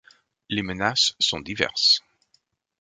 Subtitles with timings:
[0.49, 1.99] Les menaces sont diverses.